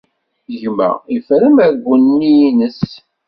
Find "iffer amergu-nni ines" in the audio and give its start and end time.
1.15-2.81